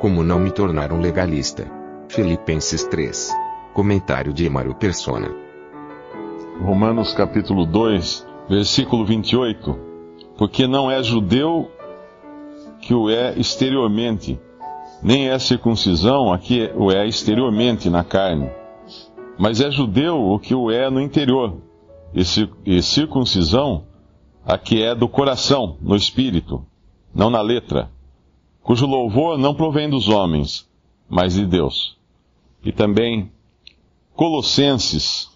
[0.00, 1.70] Como não me tornar um legalista?
[2.08, 3.32] Filipenses 3.
[3.72, 5.30] Comentário de Emaro Persona.
[6.60, 9.78] Romanos capítulo 2, versículo 28.
[10.36, 11.70] Porque não é judeu
[12.80, 14.38] que o é exteriormente,
[15.02, 18.50] nem é circuncisão a que o é exteriormente na carne,
[19.38, 21.56] mas é judeu o que o é no interior,
[22.12, 23.84] e circuncisão
[24.44, 26.64] a que é do coração, no espírito,
[27.14, 27.90] não na letra,
[28.64, 30.66] cujo louvor não provém dos homens,
[31.08, 31.96] mas de Deus.
[32.64, 33.30] E também
[34.14, 35.30] Colossenses,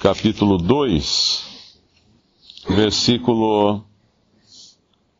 [0.00, 1.74] capítulo 2,
[2.68, 3.82] versículo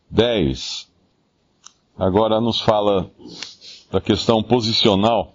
[0.08, 0.88] 10.
[1.98, 3.10] Agora nos fala
[3.91, 5.34] da questão posicional,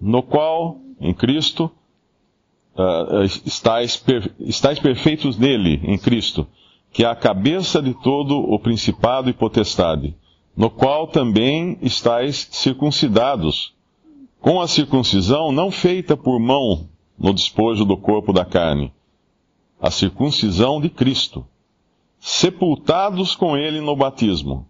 [0.00, 1.70] no qual, em Cristo,
[2.74, 6.48] uh, estáis, per, estáis perfeitos nele, em Cristo,
[6.92, 10.16] que é a cabeça de todo o principado e potestade,
[10.58, 13.72] no qual também estáis circuncidados,
[14.40, 18.92] com a circuncisão não feita por mão no despojo do corpo da carne,
[19.80, 21.46] a circuncisão de Cristo,
[22.18, 24.66] sepultados com ele no batismo.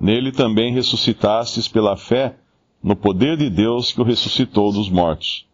[0.00, 2.36] Nele também ressuscitastes pela fé
[2.80, 5.48] no poder de Deus que o ressuscitou dos mortos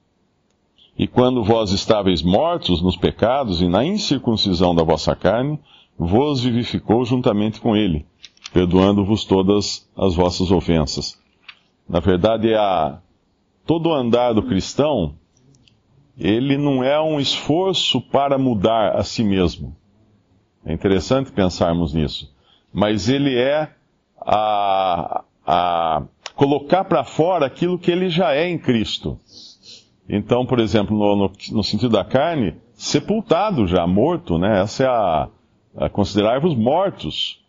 [0.96, 5.58] e quando vós estáveis mortos nos pecados e na incircuncisão da vossa carne,
[5.98, 8.06] vos vivificou juntamente com ele,
[8.54, 11.20] perdoando-vos todas as vossas ofensas.
[11.88, 13.00] Na verdade, a,
[13.66, 15.16] todo o andar do cristão,
[16.16, 19.76] ele não é um esforço para mudar a si mesmo.
[20.64, 22.32] É interessante pensarmos nisso.
[22.72, 23.70] Mas ele é
[24.20, 26.02] a, a
[26.36, 29.18] colocar para fora aquilo que ele já é em Cristo.
[30.08, 34.60] Então, por exemplo, no, no, no, sentido da carne, sepultado já, morto, né?
[34.60, 35.28] Essa é a,
[35.76, 37.43] a considerar-vos mortos.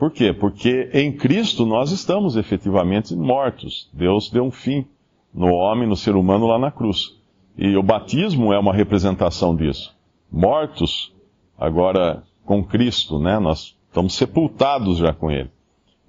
[0.00, 0.32] Por quê?
[0.32, 3.90] Porque em Cristo nós estamos efetivamente mortos.
[3.92, 4.86] Deus deu um fim
[5.32, 7.18] no homem, no ser humano lá na cruz.
[7.54, 9.94] E o batismo é uma representação disso.
[10.32, 11.12] Mortos,
[11.58, 13.38] agora com Cristo, né?
[13.38, 15.50] Nós estamos sepultados já com Ele.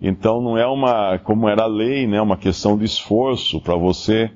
[0.02, 2.22] Então não é uma, como era a lei, né?
[2.22, 4.32] Uma questão de esforço para você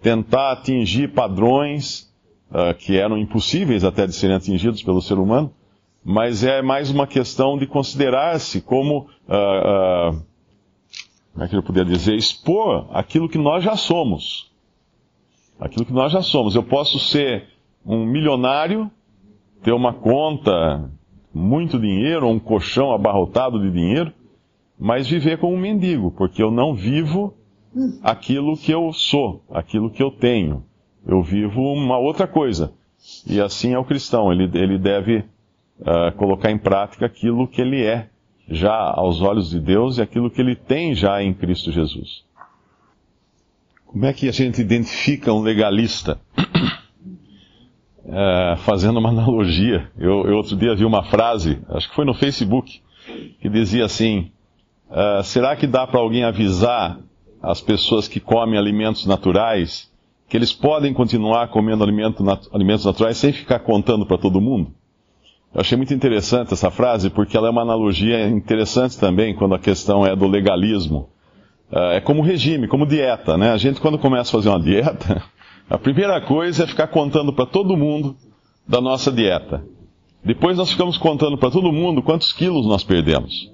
[0.00, 2.10] tentar atingir padrões
[2.50, 5.52] uh, que eram impossíveis até de serem atingidos pelo ser humano,
[6.04, 10.22] mas é mais uma questão de considerar-se como, uh, uh,
[11.32, 14.52] como é que eu poderia dizer, expor aquilo que nós já somos.
[15.58, 16.54] Aquilo que nós já somos.
[16.54, 17.48] Eu posso ser
[17.86, 18.90] um milionário,
[19.62, 20.90] ter uma conta,
[21.32, 24.12] muito dinheiro, um colchão abarrotado de dinheiro,
[24.78, 27.34] mas viver como um mendigo, porque eu não vivo
[28.02, 30.64] aquilo que eu sou, aquilo que eu tenho.
[31.06, 32.72] Eu vivo uma outra coisa.
[33.26, 35.24] E assim é o cristão, ele, ele deve
[35.80, 38.08] uh, colocar em prática aquilo que ele é,
[38.48, 42.24] já aos olhos de Deus, e aquilo que ele tem já em Cristo Jesus.
[43.86, 46.20] Como é que a gente identifica um legalista?
[48.04, 52.12] Uh, fazendo uma analogia, eu, eu, outro dia vi uma frase, acho que foi no
[52.12, 52.82] Facebook,
[53.40, 54.30] que dizia assim:
[54.90, 56.98] uh, será que dá para alguém avisar
[57.42, 59.90] as pessoas que comem alimentos naturais,
[60.28, 64.74] que eles podem continuar comendo alimento, nat alimentos naturais sem ficar contando para todo mundo?
[65.54, 69.58] Eu achei muito interessante essa frase, porque ela é uma analogia interessante também quando a
[69.58, 71.08] questão é do legalismo.
[71.70, 73.52] Uh, é como regime, como dieta, né?
[73.52, 75.22] A gente quando começa a fazer uma dieta,
[75.70, 78.16] a primeira coisa é ficar contando para todo mundo
[78.66, 79.64] da nossa dieta.
[80.24, 83.53] Depois nós ficamos contando para todo mundo quantos quilos nós perdemos.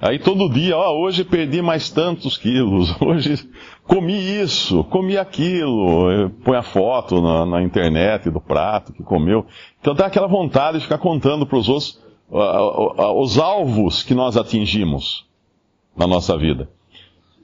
[0.00, 3.46] Aí todo dia, ó, hoje perdi mais tantos quilos, hoje
[3.84, 9.44] comi isso, comi aquilo, põe a foto na, na, internet do prato que comeu.
[9.78, 12.00] Então dá aquela vontade de ficar contando para os outros
[12.30, 15.26] uh, uh, uh, os alvos que nós atingimos
[15.94, 16.70] na nossa vida.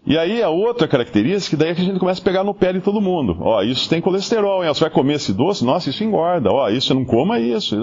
[0.07, 2.73] E aí a outra característica, daí é que a gente começa a pegar no pé
[2.73, 3.37] de todo mundo.
[3.41, 4.73] Ó, isso tem colesterol, hein?
[4.73, 5.65] Você vai comer esse doce?
[5.65, 6.49] Nossa, isso engorda.
[6.51, 7.77] Ó, isso não coma isso.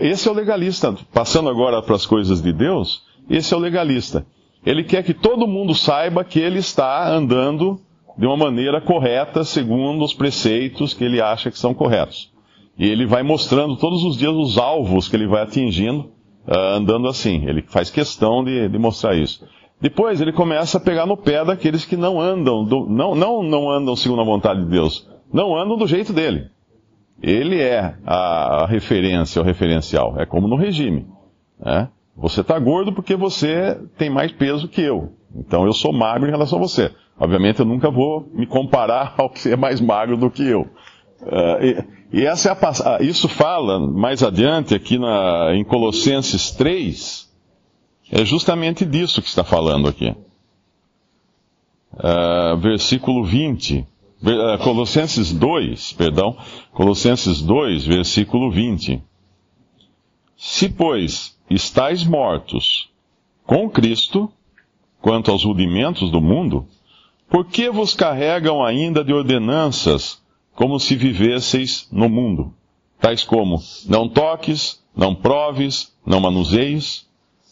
[0.00, 0.94] Esse é o legalista.
[1.14, 4.26] Passando agora para as coisas de Deus, esse é o legalista.
[4.64, 7.80] Ele quer que todo mundo saiba que ele está andando
[8.16, 12.32] de uma maneira correta, segundo os preceitos que ele acha que são corretos.
[12.76, 16.10] E ele vai mostrando todos os dias os alvos que ele vai atingindo
[16.46, 17.44] uh, andando assim.
[17.46, 19.46] Ele faz questão de, de, mostrar isso.
[19.80, 23.70] Depois ele começa a pegar no pé daqueles que não andam, do, não, não, não
[23.70, 26.50] andam segundo a vontade de Deus, não andam do jeito dele.
[27.22, 30.14] Ele é a, a referência, o referencial.
[30.18, 31.06] É como no regime.
[31.60, 31.88] Né?
[32.18, 35.12] Você está gordo porque você tem mais peso que eu.
[35.34, 36.90] Então eu sou magro em relação a você.
[37.18, 40.62] Obviamente eu nunca vou me comparar ao que é mais magro do que eu.
[41.22, 47.28] Uh, e, e, é a, isso fala mais adiante aqui na, em Colossenses 3,
[48.10, 50.14] é justamente disso que está falando aqui.
[51.92, 53.86] Uh, versículo 20.
[54.22, 56.36] Uh, Colossenses 2, perdão.
[56.72, 59.02] Colossenses 2, versículo 20.
[60.36, 62.88] Se, pois, estáis mortos
[63.46, 64.30] com Cristo,
[65.00, 66.66] quanto aos rudimentos do mundo,
[67.30, 70.20] por que vos carregam ainda de ordenanças,
[70.54, 72.52] como se vivesseis no mundo?
[73.00, 77.06] Tais como, não toques, não proves, não manuseis,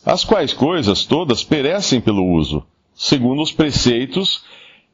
[0.04, 2.64] as quais coisas todas perecem pelo uso,
[2.94, 4.44] segundo os preceitos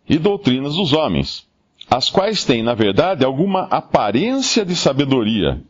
[0.08, 1.46] e doutrinas dos homens,
[1.90, 5.62] as quais têm, na verdade, alguma aparência de sabedoria,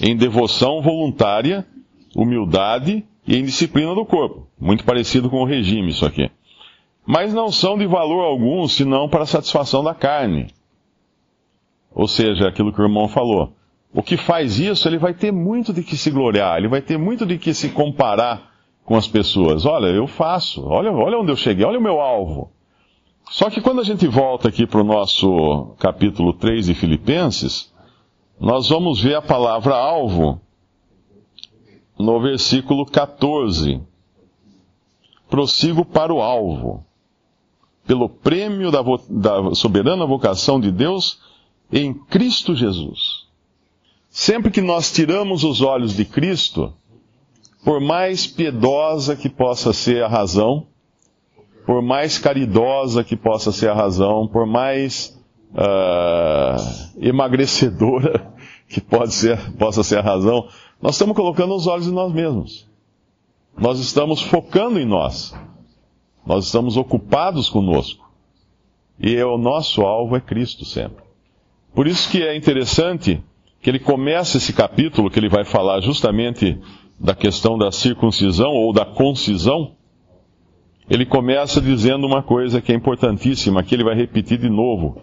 [0.00, 1.66] em devoção voluntária,
[2.14, 4.46] humildade e em disciplina do corpo.
[4.60, 6.30] Muito parecido com o regime, isso aqui
[7.06, 10.48] mas não são de valor algum senão para a satisfação da carne.
[11.94, 13.52] Ou seja, aquilo que o irmão falou.
[13.92, 16.98] O que faz isso, ele vai ter muito de que se gloriar, ele vai ter
[16.98, 18.52] muito de que se comparar
[18.84, 19.64] com as pessoas.
[19.64, 22.50] Olha, eu faço, olha, olha onde eu cheguei, olha o meu alvo.
[23.30, 27.72] Só que quando a gente volta aqui para o nosso capítulo 3 de Filipenses,
[28.40, 30.40] nós vamos ver a palavra alvo
[31.98, 33.80] no versículo 14.
[35.28, 36.84] Prossigo para o alvo
[37.86, 41.20] pelo prêmio da, da soberana vocação de Deus
[41.72, 43.24] em Cristo Jesus.
[44.08, 46.72] Sempre que nós tiramos os olhos de Cristo,
[47.64, 50.66] por mais piedosa que possa ser a razão,
[51.66, 55.18] por mais caridosa que possa ser a razão, por mais
[55.52, 58.33] uh, emagrecedora
[58.74, 60.48] que pode ser, possa ser a razão,
[60.82, 62.68] nós estamos colocando os olhos em nós mesmos.
[63.56, 65.32] Nós estamos focando em nós.
[66.26, 68.04] Nós estamos ocupados conosco.
[68.98, 71.04] E o nosso alvo é Cristo sempre.
[71.72, 73.22] Por isso que é interessante
[73.62, 76.60] que ele começa esse capítulo, que ele vai falar justamente
[76.98, 79.76] da questão da circuncisão ou da concisão.
[80.90, 85.00] Ele começa dizendo uma coisa que é importantíssima, que ele vai repetir de novo.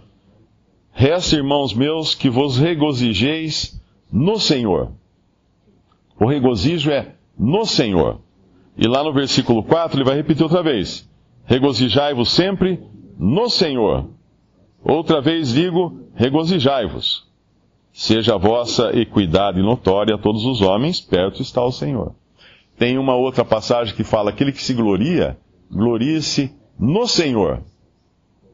[0.94, 4.92] Resta, irmãos meus, que vos regozijeis no Senhor.
[6.20, 8.20] O regozijo é no Senhor.
[8.78, 11.10] E lá no versículo 4 ele vai repetir outra vez.
[11.46, 12.80] Regozijai-vos sempre
[13.18, 14.10] no Senhor.
[14.84, 17.28] Outra vez digo, regozijai-vos.
[17.94, 22.16] Seja a vossa equidade notória a todos os homens, perto está o Senhor.
[22.78, 25.38] Tem uma outra passagem que fala: aquele que se gloria,
[25.70, 27.62] glorie-se no Senhor.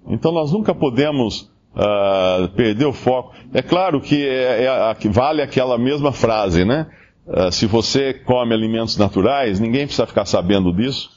[0.07, 3.35] Então nós nunca podemos uh, perder o foco.
[3.53, 6.87] É claro que é, é, vale aquela mesma frase, né?
[7.27, 11.15] Uh, se você come alimentos naturais, ninguém precisa ficar sabendo disso.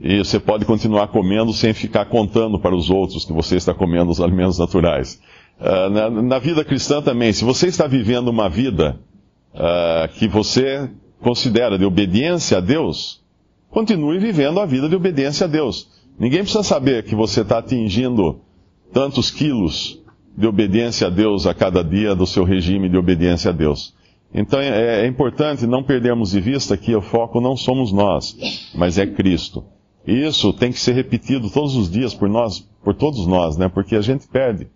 [0.00, 4.10] E você pode continuar comendo sem ficar contando para os outros que você está comendo
[4.10, 5.20] os alimentos naturais.
[5.60, 8.98] Uh, na, na, vida cristã também, se você está vivendo uma vida
[10.16, 10.88] que você
[11.20, 13.20] considera de obediência a Deus,
[13.68, 15.88] continue vivendo a vida de obediência a Deus.
[16.16, 18.40] Ninguém precisa saber que você está atingindo
[18.92, 20.00] tantos quilos
[20.36, 23.94] de obediência a Deus a cada dia do seu regime de obediência a Deus.
[24.32, 28.36] Então é, é, importante não perdermos de vista que o foco não somos nós,
[28.74, 29.64] mas é Cristo.
[30.06, 33.68] E isso tem que ser repetido todos os dias por nós, por todos nós, né?
[33.68, 34.68] Porque a gente perde.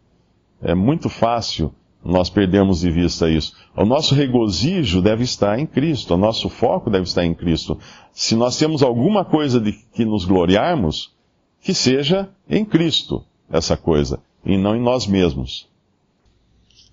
[0.60, 1.72] É muito fácil
[2.04, 3.54] nós perdermos de vista isso.
[3.76, 7.78] O nosso regozijo deve estar em Cristo, o nosso foco deve estar em Cristo.
[8.12, 11.14] Se nós temos alguma coisa de que nos gloriarmos,
[11.62, 15.68] que seja em Cristo essa coisa, e não em nós mesmos.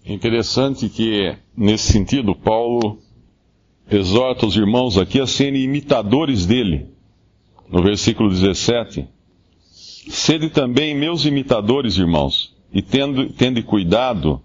[0.06, 3.00] Interessante que, nesse sentido, Paulo
[3.90, 6.88] exorta os irmãos aqui a serem imitadores dele.
[7.70, 9.08] No versículo 17:
[10.10, 14.42] Sede também meus imitadores, irmãos, e tendo, tende cuidado,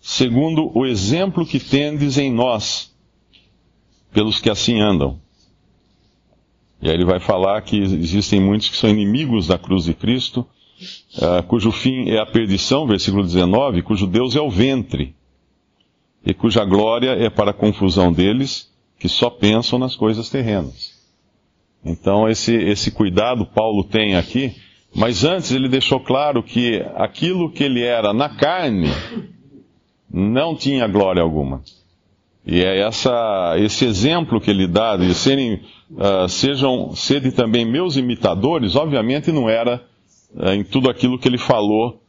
[0.00, 2.94] segundo o exemplo que tendes em nós,
[4.12, 5.18] pelos que assim andam.
[6.80, 10.46] E aí ele vai falar que existem muitos que são inimigos da cruz de Cristo,
[11.18, 15.14] uh, cujo fim é a perdição, versículo 19, cujo Deus é o ventre,
[16.24, 20.94] e cuja glória é para a confusão deles que só pensam nas coisas terrenas.
[21.84, 24.54] Então, esse, esse cuidado Paulo tem aqui,
[24.94, 28.88] mas antes ele deixou claro que aquilo que ele era na carne
[30.10, 31.62] não tinha glória alguma.
[32.46, 37.96] E é essa, esse exemplo que ele dá de serem, uh, sejam, serem também meus
[37.96, 39.82] imitadores, obviamente não era
[40.42, 42.00] em tudo aquilo que ele falou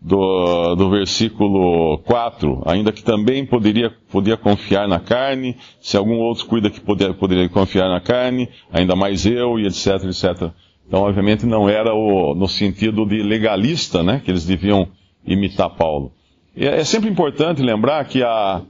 [0.00, 6.46] do, do versículo 4, ainda que também poderia, podia confiar na carne, se algum outro
[6.46, 10.50] cuida que poder, poderia confiar na carne, ainda mais eu, e etc, etc.
[10.86, 14.88] Então, obviamente, não era o, no sentido de legalista, né, que eles deviam
[15.26, 16.12] imitar Paulo.
[16.56, 18.62] E é, é sempre importante lembrar que a,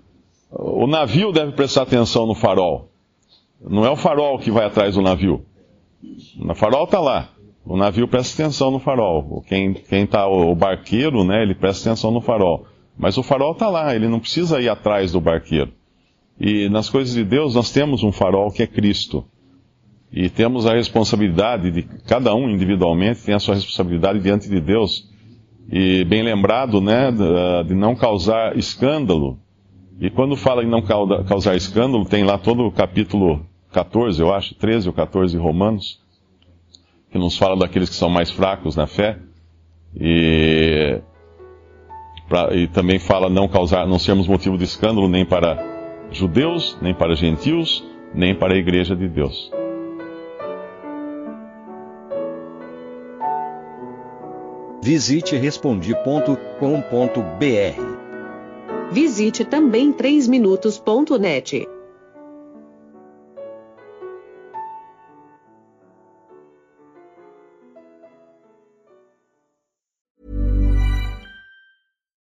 [0.51, 2.91] o navio deve prestar atenção no farol.
[3.63, 5.45] Não é o farol que vai atrás do navio.
[6.39, 7.29] O farol está lá.
[7.65, 9.45] O navio presta atenção no farol.
[9.47, 12.67] Quem, quem tá, o barqueiro, né, ele presta atenção no farol.
[12.99, 15.73] Mas o farol está lá, ele não precisa ir atrás do barqueiro.
[16.39, 19.25] E nas coisas de Deus nós temos um farol que é Cristo.
[20.13, 25.09] E temos a responsabilidade de, cada um individualmente tem a sua responsabilidade diante de Deus.
[25.71, 27.13] E bem lembrado, né,
[27.67, 29.39] de não causar escândalo.
[30.01, 34.55] E quando fala em não causar escândalo, tem lá todo o capítulo 14, eu acho,
[34.55, 36.01] 13 ou 14 de Romanos,
[37.11, 39.19] que nos fala daqueles que são mais fracos na fé.
[39.99, 41.01] E,
[42.29, 45.59] pra, e também fala não causar, não sermos motivo de escândalo nem para
[46.13, 49.51] judeus, nem para gentios, nem para a igreja de Deus.
[54.83, 56.31] Visite respondi.com.br.
[58.91, 61.69] Visite também 3minutos.net.